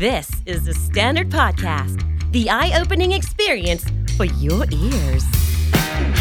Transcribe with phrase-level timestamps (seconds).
[0.00, 2.00] This is the Standard Podcast,
[2.32, 3.84] the eye opening experience
[4.16, 5.24] for your ears.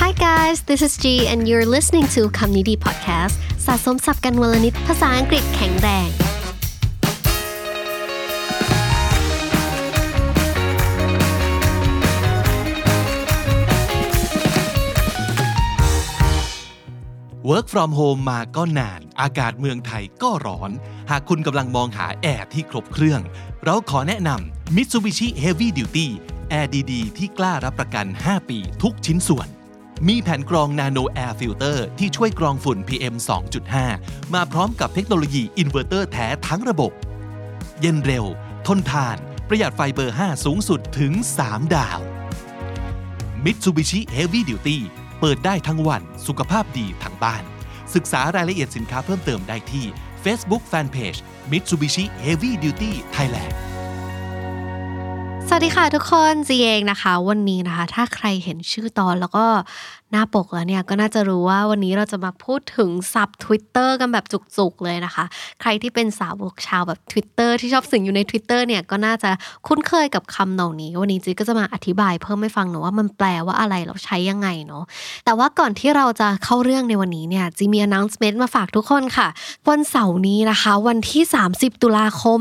[0.02, 6.10] Hi guys, this is G and you're listening to คำนี้ดี podcast สะสมสับกันวลนิดภาษาอังกฤษแข็งแรง
[17.50, 20.72] Work from home มาก็นาน อากาศเมืองไทยก็ร้อน
[21.10, 23.22] หากคุณกำลังมองหาแอร์ที่ครบเครื่อง
[23.66, 26.08] เราขอแนะนำ Mitsubishi Heavy Duty
[26.50, 29.48] แอร์ดีๆที่กล้ารับประกัน 5 ปีทุกชิ้นส่วน
[30.08, 33.16] มีแผ่นกรอง Nano Air Filter ที่ช่วยกรองฝุ่น PM
[33.76, 36.92] 2.5 มาพร้อมกับเทคโนโลยีอินเวอร์เตอร์แท้ทั้งระบบ
[37.82, 38.26] เย็นเร็ว
[38.68, 39.18] ทนทาน
[39.48, 41.12] ประหยัดไฟเบอร์ 5 สูงสุดถึง
[41.44, 42.00] 3 ดาว
[43.44, 44.78] Mitsubishi Heavy Duty
[45.20, 47.44] เปิดได้ทั้งวันสุขภาพดีทั้งบ้าน
[47.96, 49.86] ศึกษารายละเอียดสินค้าเพิ่มเติมได้ที่
[50.24, 51.20] Facebook Fanpage
[51.52, 53.54] Mitsubishi Heavy Duty Thailand
[55.48, 59.46] สวัสดีค่ะทุกคนจีเองนะคะ วันนี้นะคะ ถ้าใครเห็นชื่อตอนแล้วก็
[60.12, 64.26] หน้าปกแล้วเนี่ยก็น่าจะรู้ว่าวันนี้เราจะมาพูดถึงซับ Twitter กันแบบ
[64.58, 65.26] จุกๆเลยนะคะ
[65.62, 69.30] ใครที่เป็นสาวกชาวแบบ Twitter ที่ชอบสิ่งอยู่ใน Twitter เนี่ยก็น่าจะ
[69.68, 74.84] คุ้นเคยกับคำเหล่านี้ วันนี้จีก็จะมาอธิบายเพิ่มให้ฟังหนูว่ามันแปลว่าอะไรเราใช้ยังไงเนาะ
[75.26, 79.28] แต่ว่าก่อนที่เราจะเข้าเรื่องในวันนี้เนี่ยจีมี announcement มาฝากทุกคนค่ะ
[79.70, 81.24] วันเสาร์นี้นะคะ วันที่
[81.54, 82.40] 30 ตุลาคม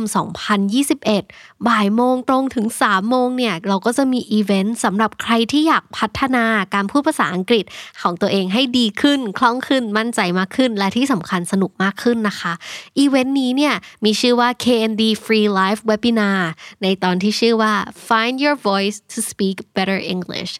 [0.82, 6.44] 2021 บ่ายโมงตรงถึง3โมงเนี่ยเราก็จะมีอีเวนต์สำหรับใครที่อยากพัฒนา
[6.74, 7.57] การพูดภาษาอังกฤษ
[8.02, 12.52] ของตัวเองให้ดีขึ้น คล่องขึ้น มั่นใจมากขึ้น และที่สำคัญสนุกมากขึ้นนะคะ
[12.98, 16.40] อีเวนต์นี้เนี่ยมีชื่อว่า KND Free Live Webinar
[16.82, 17.72] ในตอนที่ชื่อว่า
[18.06, 20.54] Find Your Voice to Speak Better English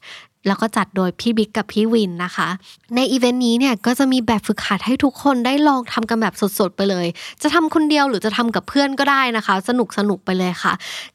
[0.47, 2.49] แล้วก็จัดโดยพี่บิ๊กกับพี่วินนะคะ
[2.95, 7.07] ในอีเวนต์นี้เนี่ยก็จะมีแบบฝึกหัดให้ทุกคนได้ลองทำกันแบบสดๆไปเลย
[7.43, 10.73] จะทำคนเดียวหรือจะทำกับเพื่อนก็ได้นะคะ สนุกสนุกไปเลยค่ะ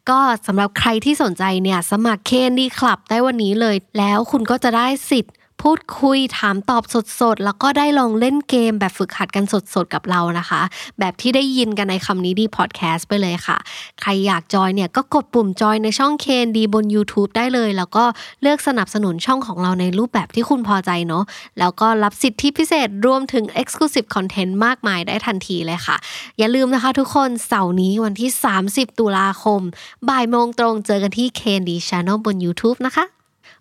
[0.10, 5.34] ก็สำหรับใครที่สนใจเนี่ยสมัคร KND Club ได้วันนี้เลย แล้วคุณก็จะได้สิทธิ์
[5.68, 6.84] พูดคุยถามตอบ
[7.22, 10.62] สดๆ แล้วก็ได้ลองเล่นเกมแบบฝึกหัดกันสดๆ กับเรานะคะ
[11.00, 13.58] แบบที่ได้ยินกันในคำนี้ดีพอดแคสต์ไปเลยค่ะ
[14.02, 18.06] ใครอยากจอยเนี่ยก็กดปุ่มจอยในช่อง KND บน YouTube ได้เลย แล้วก็
[18.42, 21.24] เลือกสนับสนุนช่องของเราในรูปแบบที่คุณพอใจเนาะ
[21.60, 25.98] แล้วก็รับสิทธิพิเศษรวมถึง Exclusive Content มากมายได้ทันทีเลยค่ะ
[26.38, 28.30] อย่าลืมนะคะทุกคนเสาร์นี้วันที่
[28.66, 29.62] 30 ตุลาคม
[30.10, 33.06] บ่ายโมงตรงเจอกันที่ KND Channel บน YouTube นะคะ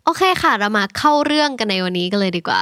[0.04, 2.60] โอเคค่ะ เรามาเข้าเรื่องกันในวันนี้กันเลยดีกว่า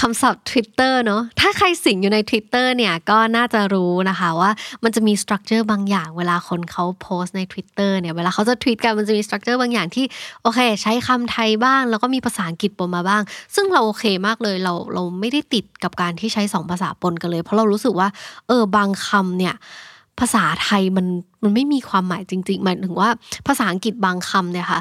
[0.00, 4.50] คำศัพท์ Twitter เนอะถ้าใครสิงอยู่ใน Twitter เนี่ยก็น่าจะรู้นะคะว่า
[4.84, 10.04] มันจะมี structure บางอย่างเวลาคนเขาโพสต์ใน Twitter เนี่ยเวลาเขาจะทวีตกันมันจะมี structure บางอย่างที่
[10.42, 13.22] โอเค ใช้คำไทยบ้าง แล้วก็มีภาษาอังกฤษปนมาบ้าง
[13.54, 18.08] ซึ่งเราโอเคมากเลยเราเราไม่ได้ติดกับการที่ใช้สองภาษาปนกันเลย เพราะเรารู้สึกว่า
[18.48, 19.54] เออบางคำเนี่ย
[20.20, 21.06] ภาษาไทยมัน
[21.42, 23.10] มันไม่มีความหมายจริงๆหมายถึงว่า
[23.46, 24.80] ภาษาอังกฤษบางคำเนี่ยค่ะ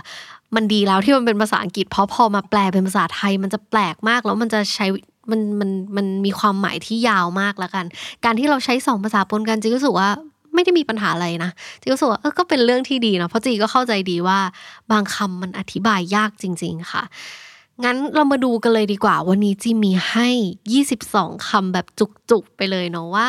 [0.56, 4.86] มันดีแล้วที่มันเป็นภาษาอังกฤษเพราะพอมาแปลเป็นภาษาไทย มันจะแปลกมากแล้วมันจะใช้
[5.32, 7.86] มันมันมันมีความหมายที่ยาวมากแล้วกัน
[8.26, 10.10] การที่เราใช้สองภาษาปนกันจีรู้สึกว่า
[10.54, 11.52] ไม่ได้มีปัญหาอะไรนะ
[11.82, 14.40] จีรู้สึกว่าเออก็เป็นเรื่องที่ดีนะเพราะจีก็เข้าใจดีว่า
[14.92, 17.04] บางคำมันอธิบายยากจริง ๆ ค่ะ
[17.84, 20.30] งั้นเรามาดูกันเลยดีกว่า วันนี้จีมีให้
[20.90, 23.28] 22คำแบบจุกๆ ไปเลยเนาะว่า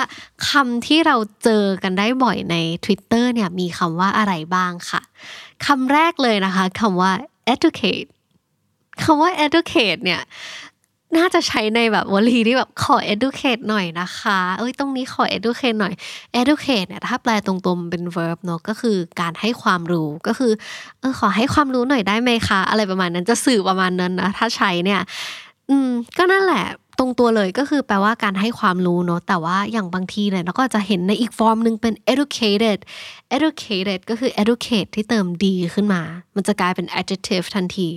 [0.49, 5.01] คำที่เราเจอกันได้บ่อยใน Twitter เนี่ยมีคำว่าอะไรบ้างค่ะ
[5.67, 7.13] คำแรกเลยนะคะคำว่า
[7.55, 8.09] educate
[9.03, 10.21] คำว่า educate เนี่ย
[11.17, 15.95] น่าจะใช้ในแบบวลีที่แบบขอ educate หน่อยนะคะ เอ้ยตรงนี้ขอ educate หน่อย
[16.41, 20.53] educate เนี่ยถ้าแปลตรงๆเป็น verb เนาะก็คือการให้ความรู้ก็คือ
[21.01, 25.01] เออขอให้ความรู้หน่อยได้ไหมคะ อะไรประมาณนั้นจะสื่อประมาณนั้นนะถ้าใช้เนี่ย
[25.71, 26.65] อืมก็นั่นแหละ
[27.01, 32.79] ตรงตัวเลยก็คือแปลว่าการให้ความรู้เนอะแต่ว่าอย่างบางทีเนี่ยเราก็จะเห็นในอีกฟอร์มหนึ่งเป็น educated
[33.37, 36.03] educated ก็คือ educate ที่เติมดีขึ้นมา
[36.37, 37.89] มันจะกลายเป็น adjective ทันที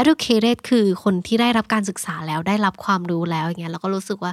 [0.00, 4.32] educated คือคนที่ได้รับการศึกษาแล้วได้รับความรู้แล้วอย่างเงี้ยเราก็รู้สึกว่า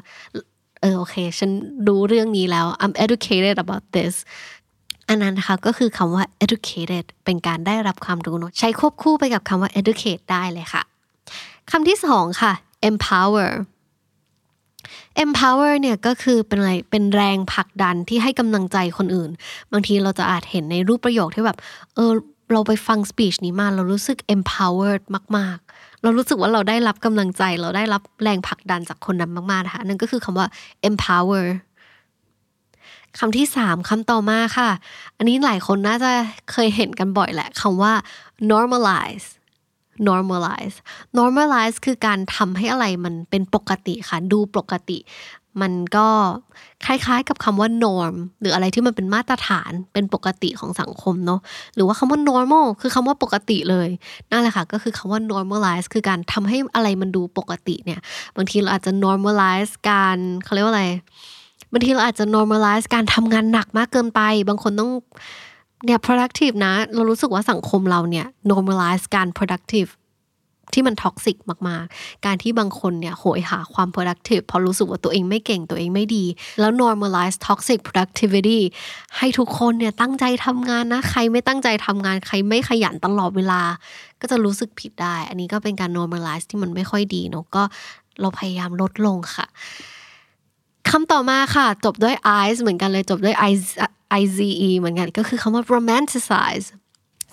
[0.82, 1.52] เออโอเค ฉัน
[1.88, 4.14] รู้เรื่องนี้แล้ว I'm educated about this
[5.10, 10.84] อันนั้นนะคะก็คือคำว่า educated เป็นการได้รับความรู้เนอะใช้ควบคู่ไปกับคำว่า educate ได้เลยค่ะ
[11.72, 12.54] คำที่สองค่ะ
[12.90, 13.50] empower
[15.24, 19.30] empower เนี่ยก็คือเป็นอะไรเป็นแรงผลักดันที่ให้กำลังใจคนอื่น
[19.72, 21.58] บางทีเราจะอาจเห็นในรูปประโยคที่แบบ
[21.96, 22.12] เออ
[22.52, 25.04] เราไปฟัง speech นี้มาเรารู้สึก empowered
[25.38, 30.48] มาก ๆ เรารู้สึกว่าเราได้รับกำลังใจ เราได้รับแรงผลักดันจากคนนั้นมากๆนะคะนั่นก็คือคำว่า
[30.90, 31.46] empower
[33.20, 34.70] คำที่สามคำต่อมาค่ะ
[35.18, 36.12] อันนี้หลายคนน่าจะ
[36.52, 37.94] เคยเห็นกันบ่อยแหละคำว่า
[38.52, 39.28] normalize
[40.08, 40.76] normalize
[41.18, 45.00] normalize คือการทำให้อะไรมันเป็นปกติค่ะ ดูปกติ
[45.62, 46.08] มันก็
[46.86, 51.40] คล้ายๆกับคำว่า norm หรืออะไรที่มันเป็นมาตรฐานเป็นปกติของสังคมเนาะ
[51.76, 53.90] หรือว่าคำว่า normal คือคำว่าปกติเลย
[54.32, 58.00] นั่นแหละค่ะก็คือคำว่า normalize คือการทำให้อะไรมันดูปกติเนี่ย
[58.36, 60.86] บางทีเราอาจจะ normalize การเขาเรียกว่าอะไร
[61.72, 64.92] บางทีเราอาจจะ normalize การทำงานหนักมากเกินไป บางคนต้อง
[65.86, 69.92] เนี่ย productive นะ เรารู้สึกว่าสังคมเราเนี่ย normalize การ productive
[70.74, 76.26] ที่มัน toxic มากๆ การที่บางคนเนี่ยโหยหาความ productive เพราะรู้สึกว่าตัวเองไม่เก่งตัวเองไม่ดี
[76.60, 78.60] แล้ว normalize toxic productivity
[79.18, 83.62] ให้ทุกคนเนี่ยตั้งใจทำงานนะ ใครไม่ตั้งใจทำงาน ใครไม่ขยันตลอดเวลา
[84.22, 87.64] ก็จะรู้สึกผิดได้ อันนี้ก็เป็นการ normalize ที่มันไม่ค่อยดีเนาะ ก็
[88.22, 89.46] เราพยายามลดลงค่ะ
[90.90, 93.64] คำต่อมาค่ะ จบด้วย ize เหมือนกันเลยจบด้วย ize
[94.22, 96.68] i z e เหมือนกันก็คือคำว่า romanticize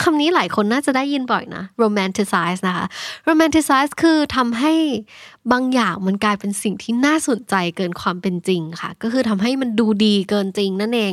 [0.02, 2.87] คำนี้หลายคนน่าจะได้ยินบ่อยนะ romanticize นะคะ
[3.28, 4.75] romanticize คือทำให้
[5.52, 11.12] บางอย่างมันกลายเป็นสิ่งที่น่าสนใจเกินความเป็นจริงค่ะ ก็คือทำให้มันดูดีเกินจริงนั่นเอง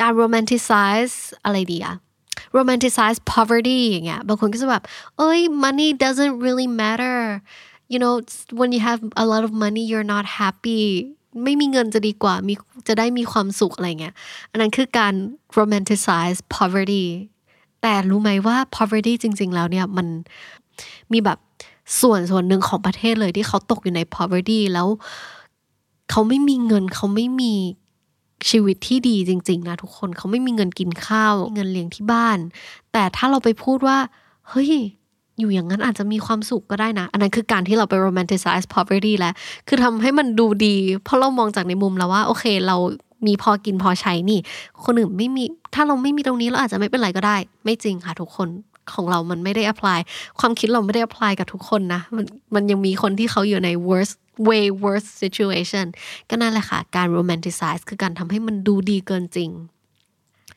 [0.00, 1.14] การ romanticize
[1.44, 1.94] อะไรดีอะ
[2.56, 4.82] romanticize poverty อย่างเงี้ยบางคนก็จะแบบ
[5.16, 7.18] เอ้ย money doesn't really matter
[7.92, 8.14] you know
[8.58, 10.84] when you have a lot of money you're not happy
[11.44, 12.54] ไม่มีเงินจะดีกว่ามี
[12.88, 14.14] จะได้มีความสุขอะไรเงี้ย
[14.50, 15.14] อันนั้นคือการ
[15.58, 17.04] romanticize poverty
[17.82, 20.06] แต่รู้ไหมว่า poverty จริง ๆ แล้วเนี่ยมัน
[21.12, 21.38] มีแบบ
[22.00, 24.88] ส่วนส่วนหนึ่งของประเทศเลยที่เขาตกอยู่ใน poverty แล้ว
[26.10, 27.54] เขาไม่มีเงินเขาไม่มี
[28.50, 32.38] ชีวิตที่ดีจริง ๆ นะทุกคนเขาไม่มีเงินกินข้าว เงินเลี้ยงที่บ้าน
[32.92, 33.98] แต่ถ้าเราไปพูดว่า
[34.48, 34.72] เฮ้ย
[35.38, 39.34] อยู่อย่างนั้นอาจจะมีความสุขก็ได้นะ อันนั้นคือการที่เราไป romanticize poverty แล้ว
[39.68, 42.76] คือทำให้มันดูดี เพราะเรามองจากในมุมแล้วว่า โอเค เรา
[43.26, 44.40] มีพอกินพอใช้นี่
[44.84, 45.44] คนอื่นไม่มี
[45.74, 48.48] ถ้าเราไม่มีตรงนี้เราอาจจะไม่เป็นไรก็ได้ ไม่จริงค่ะทุกคน
[48.94, 49.98] ของเรามันไม่ได้ apply
[50.38, 52.24] ความคิดเราไม่ได้ apply กับทุกคนนะ มัน
[52.54, 54.16] มันยังมีคนที่เขาอยู่ใน worst
[54.48, 55.86] way worst situation
[56.28, 59.50] ก็นั่นแหละค่ะ การ romanticize คือการทำให้มันดูดีเกินจริง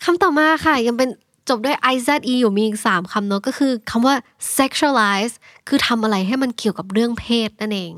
[0.03, 1.09] คำต่อมาค่ะยังเป็น
[1.49, 4.15] จบด้วย i z e อยู่มีอีกสามคำเนาะก็คือคำว่า
[4.57, 5.33] sexualize
[5.67, 7.93] คือทำอะไรให้มันเกี่ยวกับเรื่องเพศนั่นเอง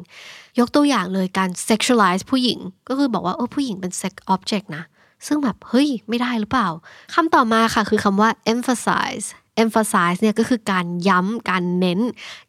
[0.59, 4.83] ยกตัวอย่างเลยการ sexualize ผู้หญิง ก็คือบอกว่าเออผู้หญิงเป็น sex object นะ
[5.27, 6.69] ซึ่งแบบ เฮ้ย ไม่ได้หรือเปล่า
[7.13, 9.25] คำต่อมาค่ะคือคำว่า emphasize
[9.63, 11.99] emphasize เนี่ยก็คือการย้ำการเน้น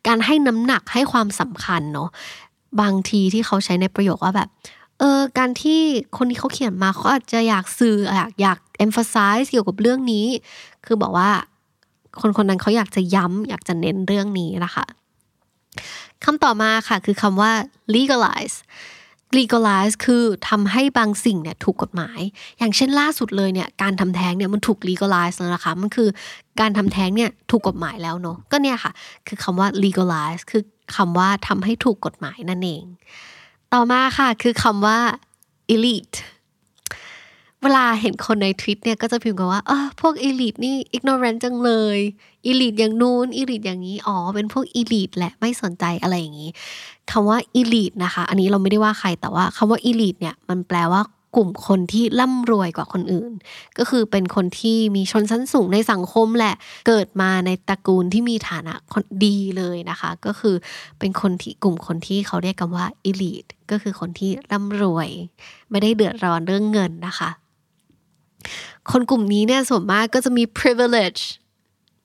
[0.07, 2.09] การให้น้ำหนักให้ความสำคัญเนาะ
[2.81, 4.49] บางทีที่เขาใช้ในประโยคว่าแบบ
[4.99, 5.81] เออการที่
[6.17, 10.27] คนที่เขาเขียนมาเขาอาจจะอยากสื่ออยากอยาก emphasize เกี่ยวกับเรื่องนี้
[10.87, 11.31] คือบอกว่า
[12.21, 14.87] คนคนนั้นเขาอยากจะย้ำอยากจะเน้นเรื่องนี้นะคะ
[16.25, 17.53] คำต่อมาค่ะคือคำว่า
[17.95, 18.57] legalize
[19.39, 22.21] legalize คือทำให้บางสิ่งเนี่ยถูกกฎหมาย
[22.59, 26.09] อย่างเช่นล่าสุดเลยเนี่ยการทำแท้งเนี่ยมันถูก legalize แล้วนะคะ มันคือ
[26.61, 28.93] การทำแท้งเนี่ยถูกกฎหมายแล้วเนาะ ก็เนี่ยค่ะ
[29.27, 30.63] คือคำว่า legalize คือ
[30.97, 32.85] คำว่าทำให้ถูกกฎหมายนั่นเอง
[33.73, 34.99] ต่อมาค่ะคือคำว่า
[35.75, 36.19] elite
[37.63, 41.99] เวลาเห็นคนในทวิตเนี่ยก็จะพิมพ์กันว่าเออพวกอีลิทนี่ ignorant จังเลย
[42.47, 46.51] อีลิทอย่างนู้นอีลิทอย่างนี้อ๋อเป็นพวกอีลิทแหละไม่สนใจอะไรอย่างนี้
[47.11, 51.03] คำว่าอีลิทนะคะ อันนี้เราไม่ได้ว่าใครแต่ว่าคำว่าอีลิทเนี่ยมันแปลว่า
[51.37, 53.33] กลุ่มคนที่ร่ำรวยกว่าคนอื่น
[53.79, 56.55] ก็คือเป็นคนที่มีชนชั้นสูงในสังคมแหละ
[56.89, 58.75] เกิดมาในตระกูลที่มีฐานะ
[59.25, 60.55] ดีเลยนะคะ ก็คือ
[60.99, 65.09] เป็นคนที่กลุ่มคนที่เขาเรียกกันว่าอีลิทก็คือคนที่ร่ำรวย
[65.71, 67.31] ไม่ได้เดือดร้อนเรื่องเงินนะคะ
[68.91, 71.23] คนกลุ่มนี้เนี่ยส่วนมากก็จะมี privilege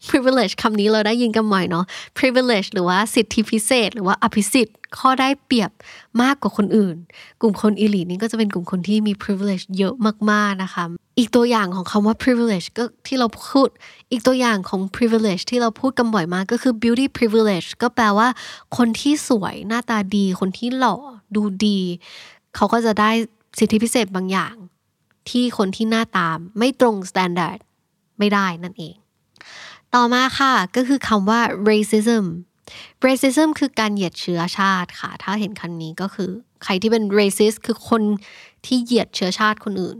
[0.09, 1.85] privilege คำนี้เราได้ยินกันบ่อยเนาะ
[2.17, 5.71] privilege หรือว่าสิทธิพิเศษ หรือว่าอภิสิทธิ์ ข้อได้เปรียบ
[6.21, 6.95] มากกว่าคนอื่น
[7.41, 9.93] กลุ่มคนอีลีนี่ก็จะเป็นกลุ่มคนที่มี privilege เยอะ
[10.31, 10.83] มากๆนะคะ
[11.17, 13.69] อีกตัวอย่างของคำว่า privilege ก็ที่เราพูด
[14.11, 18.27] อีกตัวอย่างของ privilege ที่เราพูดกันบ่อยมากก็คือ beauty privilege ก็แปลว่า
[18.77, 20.95] คนที่สวยหน้าตาดี คนที่หล่อ
[21.35, 21.79] ดูดี
[22.55, 23.11] เขาก็จะได้
[23.59, 24.55] สิทธิพิเศษบางอย่าง
[25.31, 27.59] ที่คนที่หน้าตาไม่ตรง standard
[28.19, 28.95] ไม่ได้นั่นเอง
[29.95, 32.25] ต่อมาค่ะก็คือคำว่า racism
[33.05, 36.29] racism คือการเหยียดเชื้อชาติค่ะ ถ้าเห็นคำนี้ก็คือ
[36.63, 38.01] ใครที่เป็น racist คือคน
[38.65, 39.97] ที่เหยียดเชื้อชาติคนอื่น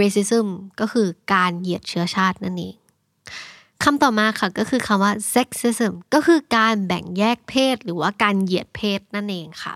[0.00, 0.46] racism
[0.80, 2.74] ก็คือการเหยียดเชื้อชาตินั่นเอง
[3.84, 9.74] คำต่อมาค่ะก็คือคำว่า sexism ก็คือการแบ่งแยกเพศหรือว่าการเหยียดเพศนั่นเองค่ะ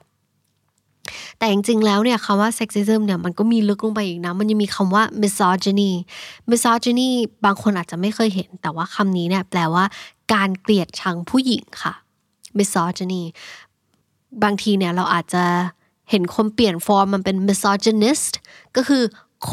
[1.39, 5.93] แต่จริงๆแล้วเนี่ยคำว่า sexism เนี่ยมันก็มีลึกลงไปอีกนะ มันยังมีคำว่า misogyny
[6.51, 7.11] misogyny
[7.45, 9.85] บางคนอาจจะไม่เคยเห็น แต่ว่าคำนี้เนี่ยแปลว่า
[10.35, 11.95] การเกลียดชังผู้หญิงค่ะ
[12.59, 13.23] misogyny
[14.43, 15.45] บางทีเนี่ยเราอาจจะ
[16.11, 18.33] เห็นคนเปลี่ยนฟอร์มมันเป็น misogynist
[18.77, 19.03] ก็คือ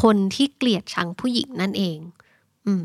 [0.01, 1.97] คนที่เกลียดชังผู้หญิงนั่นเอง
[2.65, 2.83] อืม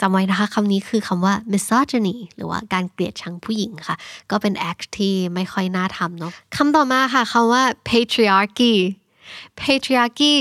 [0.00, 3.96] จำไว้นะคะคำนี้คือคำว่า misogyny หรือว่าการเกลียดชังผู้หญิงค่ะ
[4.30, 8.74] ก็เป็น act ที่ไม่ค่อยน่าทำเนาะคำต่อมาค่ะคำว่า patriarchy
[9.60, 10.32] patriarchy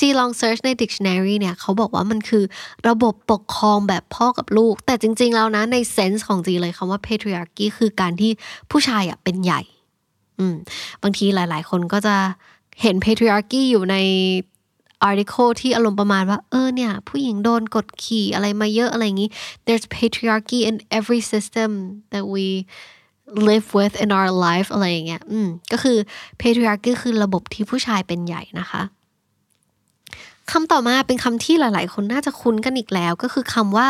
[0.00, 2.44] จีลองเซิร์ชใน dictionary เนี่ยเขาบอกว่ามันคือ
[2.88, 8.30] ระบบปกครองแบบพ่อกับลูก แต่จริง ๆ แล้วนะ ในเซนส์ของจีเลยคำว่า patriarchy คือการที่
[8.70, 9.62] ผู้ชายอะเป็นใหญ่
[10.38, 10.56] อืม
[11.02, 12.16] บางทีหลาย ๆ คนก็จะ
[12.82, 13.96] เห็น patriarchy อยู่ใน
[15.08, 19.30] article ที่อารมณ์ประมาณว่า เออเนี่ย ผู้หญิงโดนกดขี่อะไรมาเยอะอะไรอย่างนี้
[19.66, 21.70] there's patriarchy in every system
[22.12, 22.46] that we
[23.48, 25.98] live with in our life อะไรอย่างเงี้ย อืม ก็คือ
[26.40, 28.82] patriarchy คือระบบที่ผู้ชายเป็นใหญ่นะคะ
[30.54, 33.88] คำต่อมาเป็นคำที่หลาย ๆ คนน่าจะคุ้นกันอีกแล้ว ก็คือคำว่า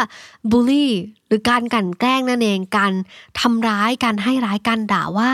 [0.50, 0.86] bully
[1.28, 2.92] หรือการกลั่นแกล้งนั่นเองการ
[3.40, 5.32] ทำร้ายการให้ร้ายการด่าว่า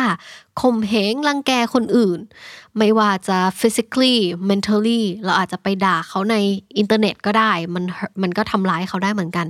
[0.61, 2.19] ข่มเหงรังแกคนอื่น
[2.79, 4.17] ไม่ว่าจะ physically
[4.49, 6.37] mentally เราอาจจะไปด่าเขาใน
[6.79, 7.85] อินเทอร์เน็ตก็ได้มัน
[8.23, 9.47] มันก็ทำร้ายเขาได้เหมือนกัน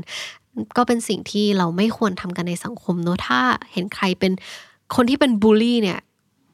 [0.77, 3.41] ก็เป็นสิ่งที่เราไม่ควรทำกันในสังคมเนอะถ้า
[3.73, 4.33] เห็นใครเป็น
[4.95, 5.99] คนที่เป็นบูลลี่เนี่ย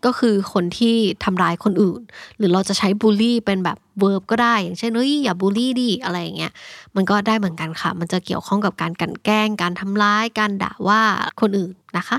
[0.07, 2.01] ก็คือคนที่ทำร้ายคนอื่น
[2.37, 6.53] หรือเราจะใช้บูลลี่เป็นแบบ verb ก็ได้ อย่างเช่นเฮ้ยอย่าบูลลี่ดิอะไรอย่างเงี้ย
[6.95, 11.01] มันก็ได้เหมือนกันค่ะ มันจะเกี่ยวข้องกับการกลั่นแกล้ง การทำร้าย การด่าว่า
[11.41, 12.19] คนอื่นนะคะ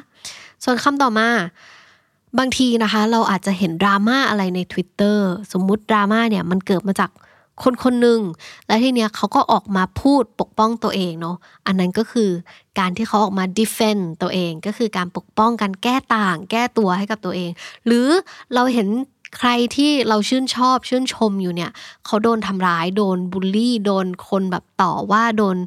[0.63, 1.27] ส่วนคำต่อมา
[2.39, 5.17] บางทีนะคะ เราอาจจะเห็นดราม่าอะไรใน Twitter
[5.51, 7.11] สมมุติดราม่าเนี่ยมันเกิดมาจาก
[7.63, 8.19] คนคนหนึ่ง
[8.67, 11.37] และทีเนี้ยเขาก็ออกมาพูดปกป้องตัวเองเนาะ
[11.67, 12.29] อันนั้นก็คือ
[12.79, 17.51] การที่เขาออกมา defend ตัวเอง ก็คือการปกป้องการแก้ต่าง แก้ตัวให้กับตัวเอง
[17.85, 18.07] หรือ
[18.53, 18.89] เราเห็น
[19.37, 21.71] ใครที่เราชื่นชอบชื่นชมอยู่เนี่ย
[22.05, 25.57] เขาโดนทำร้ายโดนบูลลี่ โดนคนแบบต่อว่าโดน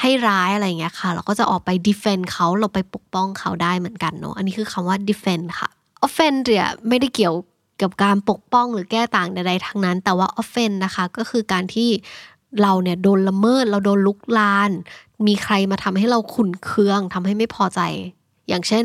[0.00, 5.68] ให้ร้ายอะไรเงี้ยค่ะ เราก็จะออกไป defend เขาเราไปปกป้องเขาได้เหมือนกันเนาะอันนี้คือคำว่า defend ค่ะ
[6.06, 7.34] offend เนี่ยไม่ได้เกี่ยว
[7.82, 11.90] กับการปกป้องหรือแก้ต่างใดๆทั้งนั้น แต่ว่า offend นะคะก็คือการที่
[12.62, 14.70] เราเนี่ยโดนละเมิดเราโดนลุกลาน
[15.26, 17.80] มีใครมาทำให้เราขุนเคืองทำให้ไม่พอใจ
[18.48, 18.84] อย่างเช่น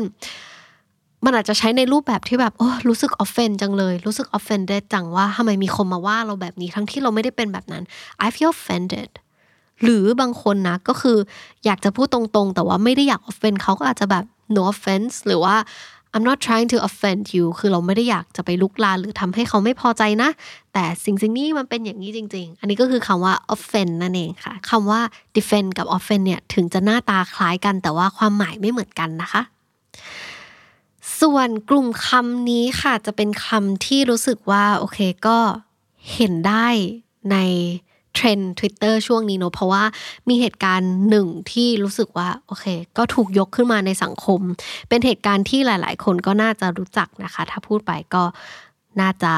[1.24, 7.82] มันอาจจะใช้ในรูปแบบที่แบบโอ้รู้สึก offend จังเลย รู้สึก offended จังว่าทำไมมีคนมาว่าเราแบบนี้ทั้งที่เราไม่ได้เป็นแบบนั้น
[8.26, 9.10] I feel offended
[9.82, 11.18] หรือบางคนนะก็คือ
[11.64, 14.24] อยากจะพูดตรงๆ แต่ว่าไม่ได้อยาก offend เขาก็อาจจะแบบ
[14.56, 15.56] no offense หรือว่า
[16.14, 20.30] I'm not trying to offend you คือเราไม่ได้อยากจะไปลุกลานหรือทำให้เขาไม่พอใจนะ
[20.72, 25.00] แต่สิ่งสิ่งนี้มันเป็นอย่างนี้จริง ๆ อันนี้ก็คือคำว่า offend นั่นเองค่ะคำว่า
[25.36, 29.42] defend กับ offend เนี่ยถึงจะหน้าตาคล้ายกันแต่ว่าความหมายไม่เหมือนกันนะคะ
[31.20, 35.38] ส่วนกลุ่มคำนี้ค่ะจะเป็นคำที่รู้สึกว่าโอเคก็
[36.14, 36.66] เห็นได้
[37.30, 37.36] ใน
[38.14, 39.82] เทรนด์ Twitter ช่วงนี้เนอะเพราะว่า
[40.28, 42.64] มีเหตุการณ์หนึ่งที่รู้สึกว่าโอเค
[42.98, 44.40] ก็ถูกยกขึ้นมาในสังคม
[44.88, 48.22] เป็นเหตุการณ์ที่หลาย ๆ คนก็น่าจะรู้จักนะคะ ถ้าพูดไปก็
[49.00, 49.32] น่าจะ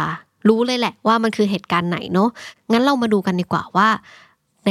[0.49, 2.29] รู้เลยแหละว่ามันคือเหตุการณ์ไหนเนอะ
[2.73, 3.89] งั้นเรามาดูกันดีกว่าว่า
[4.67, 4.71] ใน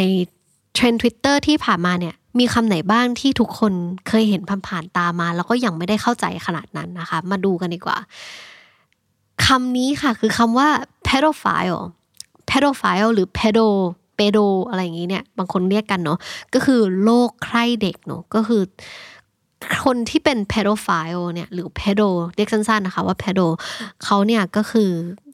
[0.74, 3.74] เทรนด์ Twitter ที่ผ่านมาเนี่ยมีคำไหนบ้างที่ทุกคน
[4.08, 7.98] เคยเห็นผ่านๆตามา แล้วก็ยังไม่ได้เข้าใจขนาดนั้นนะคะ มาดูกันดีกว่า
[9.46, 10.70] คำนี้ค่ะคือคำว่า
[11.08, 11.80] pedophile
[12.50, 13.68] pedophile หรือ pedo
[14.20, 16.20] pedo อะไรอย่างนี้เนี่ยบางคนเรียกกันเนาะ
[16.54, 18.62] ก็คือโรคใคร่เด็กเนาะก็คือ
[19.86, 23.48] คนที่เป็น pedophile เนี่ยหรือ pedo เรียกสั้นๆนะคะว่า pedo
[24.04, 24.90] เขาเนี่ยก็คือ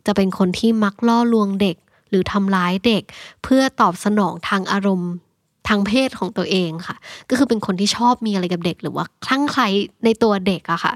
[0.07, 1.77] จะเป็นคนที่มักล่อลวงเด็ก
[2.09, 3.03] หรือทำร้ายเด็ก
[3.43, 5.11] เพื่อตอบสนองทางอารมณ์
[5.67, 6.95] ทางเพศของตัวเองค่ะ
[7.29, 9.67] ก็คือเป็นคนที่ชอบมีอะไรกับเด็ก หรือว่าคลั่งไคล้
[10.05, 10.93] ในตัวเด็กอะค่ะ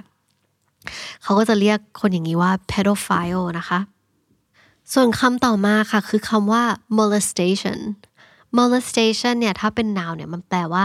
[1.23, 3.79] เขาก็จะเรียกคนอย่างนี้ว่า pedophile นะคะ
[4.93, 6.63] ส่วนคำต่อมาค่ะคือคำว่า
[6.99, 7.79] molestation
[8.59, 10.83] molestation เนี่ยถ้าเป็น noun เนี่ยมันแปลว่า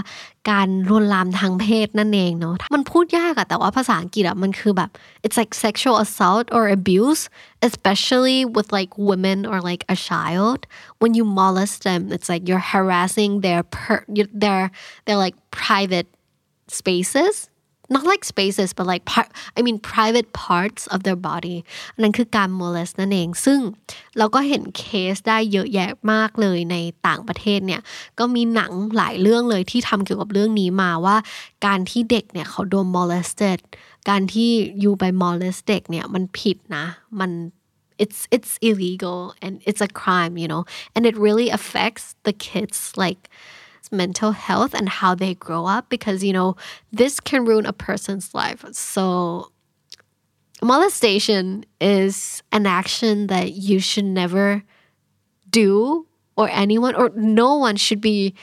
[0.51, 4.91] การลวนลามทางเพศนั่นเองเนาะมันพูดยากอะแต่ว่าภาษาอังกฤษอะมันคือแบบ
[5.25, 7.23] it's like sexual assault or abuse
[7.69, 10.61] especially with like women or like a child
[11.01, 13.99] when you molest them it's like you're harassing their per
[14.45, 14.63] their
[15.07, 16.09] their like private
[16.79, 17.50] spaces
[17.95, 19.29] not like spaces but like part
[19.59, 21.59] I mean private parts of their body
[22.03, 23.61] นั่นคือการ molest นั่นเอง ซึ่ง
[24.19, 27.81] เราก็เห็นเคสได้เยอะแยะมากเลยในต่างประเทศเนี่ย
[28.19, 31.17] ก็มีหนังหลายเรื่องเลยที่ทำเกี่ยวกับเรื่องนี้มาว่า
[31.67, 33.59] การที่เด็กเนี่ยเขาโดน molested
[34.09, 36.87] การที่อยู่ไป molest เด็กเนี่ยมันผิดนะ
[37.21, 37.33] มัน
[38.03, 40.63] it's it's illegal and it's a crime you know
[40.95, 43.23] and it really affects the kids like
[43.91, 46.57] mental health and how they grow up because you know
[46.93, 48.65] this can ruin a person's life.
[48.73, 49.51] So
[50.63, 54.63] molestation is an action that you should never
[55.49, 56.07] do
[56.37, 58.35] or anyone or no one should be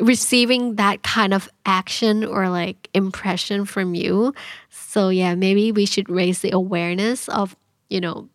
[0.00, 4.34] receiving that kind of action or like impression from you.
[4.70, 7.56] So yeah maybe we should raise the awareness of
[7.88, 8.28] you know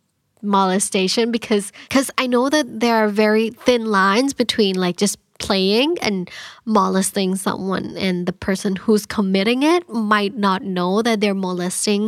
[0.43, 5.89] molestation because because i know that there are very thin lines between like just playing
[6.07, 6.17] and
[6.77, 9.81] molesting someone and the person who's committing it
[10.13, 12.03] might not know that they're molesting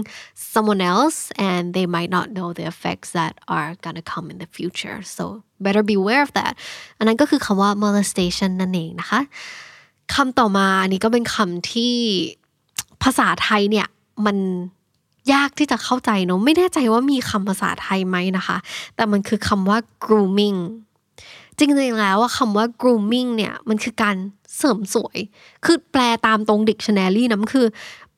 [0.53, 1.17] someone else
[1.49, 5.23] and they might not know the effects that are gonna come in the future so
[5.65, 6.53] better beware of that
[6.97, 9.21] อันนั้นก็คือคำว่า molestation นั่นเองนะคะ
[10.13, 11.93] คำต่อมาอันนี้ก็เป็นคำที่
[13.03, 13.87] ภาษาไทยเนี่ย
[14.25, 14.37] มัน
[15.33, 18.57] ยากที่จะเข้าใจเนาะไม่แน่ใจว่ามีคำภาษาไทยไหมนะคะ
[18.95, 20.59] แต่มันคือคำว่า grooming
[21.57, 24.15] จริงๆแล้วคำว่า grooming เนี่ยมันคือการ
[24.57, 25.17] เสริมสวย
[25.65, 27.67] คือแปลตามตรง dictionary นะมันคือ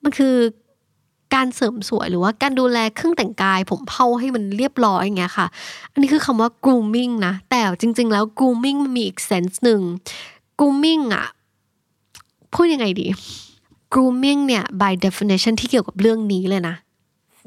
[0.04, 0.34] มันคือ
[1.34, 5.46] การเสริมสวยหรือว่าการดูแลเครื่องแต่งกาย ผมเผาให้มันเรียบร้อยอย่างเงี้ยค่ะ
[5.92, 9.80] อันนี้คือคำว่า grooming นะ แต่จริง ๆ แล้ว grooming มันมีอีก sense หนึ่ง
[10.58, 11.26] grooming อะ
[12.54, 13.06] พูดยังไงดี
[13.94, 16.74] grooming เนี่ย by definition ที่เกี่ยวกับเรื่องนี้เลยนะ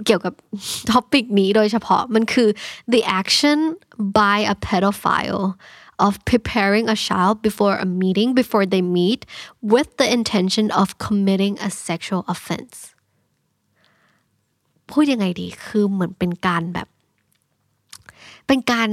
[0.06, 0.34] เกี่ยวกับ
[0.92, 2.50] ท็อปิกนี้โดยเฉพาะมันคือ
[2.94, 3.60] the action
[4.20, 5.46] by a pedophile
[6.06, 9.22] of preparing a child before a meeting before they meet
[9.74, 12.78] with the intention of committing a sexual offense
[14.92, 16.88] พูดยังไงดีคือเหมือนเป็นการแบบ
[18.48, 18.90] เป็นการ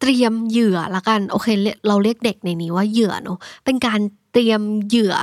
[0.00, 1.46] เตรียมเหยื่อละกันโอเค
[1.88, 4.00] เราเรียกเด็กในนี้ว่าเหยื่อเนอะเป็นการ
[4.32, 5.14] เตรียมเหยื่อ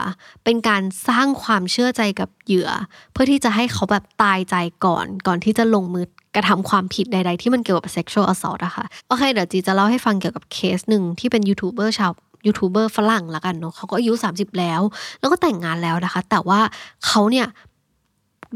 [0.43, 2.69] เป็นการสร้างความเชื่อใจกับเหยื่อ
[3.11, 12.11] เพื่อที่จะให้เขาแบบตายใจก่อน ก่อนที่จะลงมือกระทำความผิดใด ๆ ที่มันเกี่ยวกับ sexual assault อะค่ะโอเคเดี๋ยวจีจะเล่าให้ฟังเกี่ยวกับเคสหนึ่งที่เป็นยูทูบเบอร์ชาว
[12.45, 14.81] ยูทูบเบอร์ฝรั่งละกันเนาะเขาก็อายุ 30 แล้ว
[15.19, 16.59] แล้วก็แต่งงานแล้วนะคะ แต่ว่า
[17.07, 17.47] เขาเนี่ย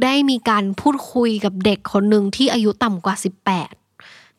[0.04, 3.81] ได้มีการพูดคุยกับเด็กคนหนึ่งที่อายุต่ำกว่า 18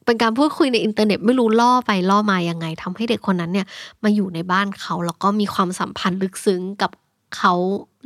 [0.04, 3.66] เป็นการพูดคุยในอินเทอร์เน็ตไม่รู้ล่อไปล่อมายังไงทำให้เด็กคนนั้นเนี่ย
[4.02, 6.90] มาอยู่ในบ้านเขาแล้วก็มีความสัมพันธ์ลึกซึ้งกับ
[7.36, 7.52] เขา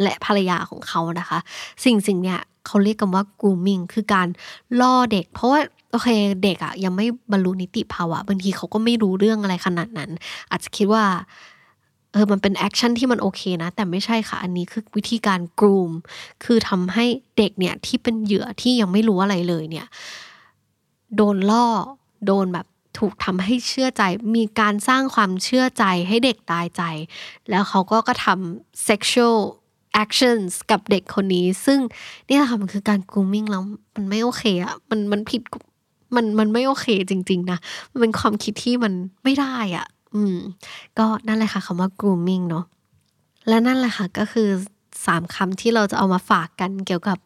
[0.02, 1.38] และภรรยาของเขานะคะ
[1.84, 4.28] สิ่งสิ่งเนี่ยเขาเรียกกันว่า grooming คือการ
[4.80, 5.60] ล่อเด็ก เพราะว่า
[5.92, 6.08] โอเค
[6.42, 10.10] เด็กอะยังไม่บรรลุนิติภาวะบางทีเขาก็ไม่รู้เรื่องอะไรขนาดนั้น
[10.50, 11.04] อาจจะคิดว่า
[12.12, 15.92] เออมันเป็น action ที่มันโอเคนะ แต่ไม่ใช่ค่ะอันนี้คือวิธีการ groom
[16.44, 17.04] คือทำให้
[17.38, 19.86] เด็กเนี่ยที่เป็นเหยื่อที่ยังไม่รู้อะไรเลยเนี่ย
[21.16, 21.66] โดนล่อ
[22.26, 22.66] โดนแบบ
[22.98, 24.02] ถูกทำให้เชื่อใจ
[24.36, 26.82] มีการสร้างความเชื่อใจให้เด็กตายใจ
[27.50, 29.38] แล้วเขาก็กระทำ sexual
[30.02, 31.78] actions กับเด็กคนนี้ ซึ่ง
[32.28, 33.62] นี่แหละค่ะมันคือการ grooming แล้ว
[33.94, 35.42] มันไม่โอเคอะมันมันผิด
[36.14, 37.59] มันมันไม่โอเคจริง ๆ นะ
[37.90, 38.92] มันเป็นความคิดที่มัน
[39.24, 40.37] ไม่ได้อะอืม
[40.98, 42.64] ก็นั่นแหละค่ะคำว่า grooming เนาะ
[43.48, 44.48] และนั่นแหละค่ะก็คือ
[45.07, 47.18] สามคำที่เราจะเอามาฝากกันเกี่ยวกับ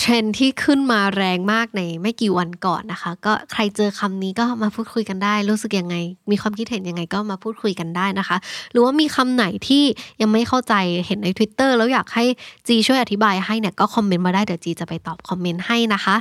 [0.00, 5.96] เทรนที่ขึ้นมาแรงมากในไม่กี่วันก่อนนะคะ ก็ใครเจอคำนี้ก็มาพูดคุยกันได้ รู้สึกยังไง
[6.30, 8.36] มีความคิดเห็นยังไงก็มาพูดคุยกันได้นะคะ
[8.72, 9.84] หรือว่ามีคำไหนที่
[10.20, 10.74] ยังไม่เข้าใจ
[11.06, 12.24] เห็นใน Twitter แล้วอยากให้
[12.68, 16.16] จีช่วยอธิบายให้เนี่ยก็คอมเมนต์มาได้เดี๋ยวจีจะไปตอบคอมเมนต์ให้นะคะ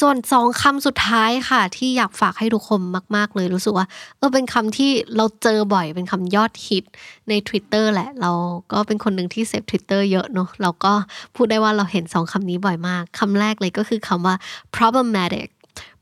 [0.00, 2.80] ส่วนสองคำสุดท้ายค่ะ ที่อยากฝากให้ทุกคน
[3.16, 3.86] มาก ๆ เลยรู้สึกว่า
[4.18, 6.84] เออเป็นคำที่เราเจอบ่อยเป็นคำยอดฮิต
[7.28, 8.30] ใน Twitter แหละ เรา
[8.72, 10.92] ก็เป็นคนหนึ่งที่เซฟ Twitter เยอะเนอะเราก็
[11.36, 14.34] พูดได้ว่าเราเห็นสองคำนี้บ่อยมากคำแรกเลยก็คือคำว่า
[14.76, 15.48] problematic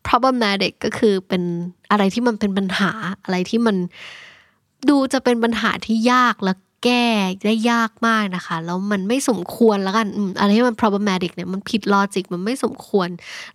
[0.09, 1.42] problematic ก็คือเป็น
[1.90, 2.90] อะไรที่มันเป็นปัญหา
[3.24, 3.77] อะไรที่มัน
[4.88, 7.07] ดูจะเป็นปัญหาที่ยากและแก้
[7.46, 10.07] ได้ยากมากนะคะ แล้วมันไม่สมควรแล้วกัน
[10.38, 13.09] อะไรที่มัน problematic เนี่ยมันผิดลอจิกมันไม่สมควร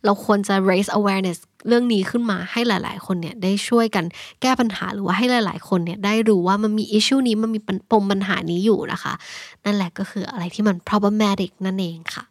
[0.06, 4.06] เราควรจะ raise awareness เรื่องนี้ขึ้นมาให้หลาย ๆ คนเนี่ยได้ช่วยกัน
[4.42, 7.60] แก้ปัญหาหรือว่าให้หลาย ๆ คนเนี่ยได้รู้ว่ามันมี issue นี้มันมี
[7.92, 9.14] ปมปัญหานี้อยู่นะคะ
[9.66, 12.24] นั่นแหละก็คืออะไรที่มัน problematic นั่นเองค่ะ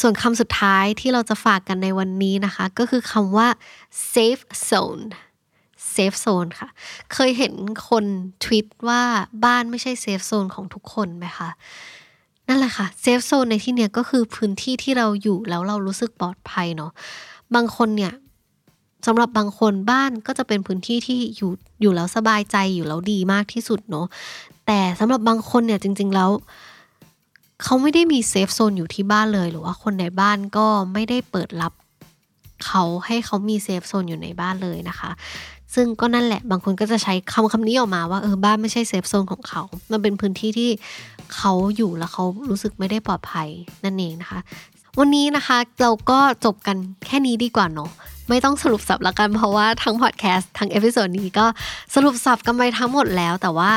[0.00, 3.48] ส่วนคำสุดท้ายที่เราจะฝากกันในวันนี้นะคะ ก็คือคำว่า
[4.12, 5.04] safe zone
[5.94, 6.68] safe zone ค่ะ
[7.12, 7.54] เคยเห็น
[7.88, 8.04] คน
[8.44, 9.02] ทวิตว่า
[9.44, 11.50] บ้านไม่ใช่ safe zone ของทุกคนไหมคะ
[12.48, 16.92] นั่นแหละค่ะ safe zone ในที่เนี้ยก็คือพื้นที่ที่เราอยู่แล้วเรารู้สึกปลอดภัยเนาะ
[17.54, 18.12] บางคนเนี่ย
[19.06, 24.06] สำหรับบางคนบ้านก็จะเป็นพื้นที่ที่อยู่อยู่แล้วสบายใจอยู่แล้วดีมากที่สุดเนาะ
[24.66, 26.30] แต่สำหรับบางคนเนี่ยจริง ๆแล้ว
[27.62, 31.72] เขาไม่ได้มี safe zone อยู่ที่บ้านเลยหรือว่าคนในบ้านก็ไม่ได้เปิดรับ
[32.66, 35.10] เขาให้เขามี safe zone อยู่ในบ้านเลยนะคะ
[35.74, 40.70] ซึ่งก็นั่นแหละบางคนก็จะใช้คำคำนี้ออกมาว่าเออบ้านไม่ใช่ safe zone ของเขา มันเป็นพื้นที่ที่
[41.36, 43.48] เขาอยู่แล้วเขารู้สึกไม่ได้ปลอดภัย
[43.84, 44.40] นั่นเองนะคะ
[44.98, 47.90] วันนี้นะคะเราก็จบกันแค่นี้ดีกว่าเนาะ
[48.28, 51.46] ไม่ต้องสรุปศัพท์ละกันเพราะว่าทั้งพอดแคสต์ทั้ง episode นี้ก็
[51.94, 53.70] สรุปศัพท์กันไปทั้งหมดแล้วแต่ว่า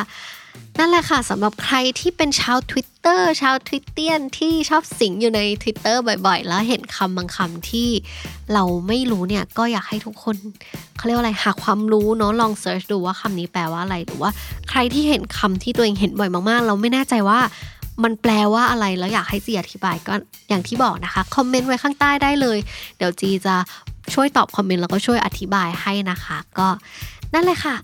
[0.79, 7.89] นั่นแหละค่ะสำหรับใครที่เป็นชาว Twitter ชาวทวิตเตียนที่ชอบสิงอยู่ใน Twitter บ่อยๆ แล้วเห็นคำบางคำที่
[8.53, 10.35] เราไม่รู้เนี่ย ก็อยากให้ทุกคน
[10.97, 14.31] เขาเรียกว่าอะไรหาความรู้เนาะลอง search ดูว่าคำนี้แปลว่าอะไรหรือว่า
[14.69, 17.39] ใครที่เห็นคำที่ตัวเองเห็นบ่อยมากๆ เราไม่แน่ใจว่า
[18.03, 20.13] มันแปลว่าอะไรแล้วอยากให้จีอธิบายก็
[20.49, 22.57] อย่างที่บอกนะคะคอมเมนต์ไว้ข้างใต้ได้เลย
[22.97, 23.55] เดี๋ยวจีจะ
[24.13, 26.67] ช่วยตอบคอมเมนต์แล้วก็ช่วยอธิบายให้นะคะ ก็
[27.33, 27.75] นั่นเลยค่ะ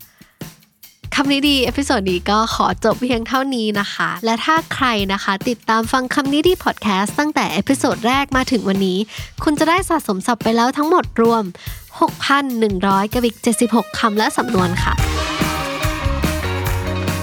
[1.17, 8.97] คำนี้ดี episode นี้ก็ขอจบเพียงเท่านี้นะคะ และถ้าใครนะคะติดตามฟังคำนี้ดีพอดแคสต์ตั้งแต่ episode แรกมาถึงวันนี้
[9.43, 11.43] คุณจะได้สะสมศัพท์ไปแล้วทั้งหมดรวม
[12.33, 13.35] 6,100กับอีก
[13.67, 14.93] 76คำและสำนวนค่ะ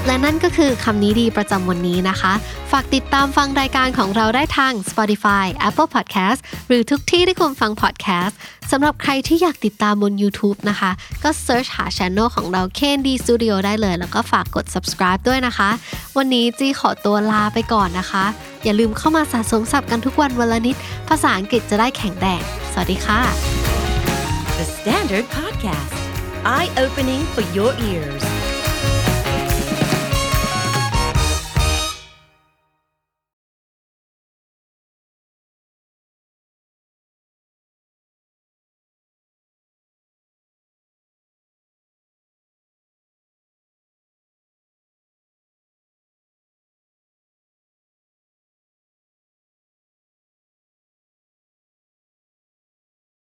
[0.06, 2.32] และนั่นก็คือคำนี้ดีประจำวันนี้นะคะ
[2.70, 8.34] ฝากติดตามฟังรายการของเราได้ทาง Spotify Apple Podcast หรือทุกที่ที่คุณฟัง podcast
[8.70, 10.90] สำหรับใครที่อยากติดตามบน YouTube นะคะ
[11.22, 15.70] ก็ search หา channel ของเรา KND Studio ได้เลย แล้วก็ฝากกด subscribe ด้วยนะคะ
[16.16, 18.24] วันนี้จีขอตัวลาไปก่อนนะคะ
[18.64, 20.76] อย่าลืมเข้ามาสะสมศัพท์กันทุกวันวันละนิด
[21.08, 23.20] ภาษาอังกฤษจะได้แข็งแรงสวัสดีค่ะ
[24.58, 25.94] The Standard Podcast,
[26.44, 28.39] eye opening for your ears.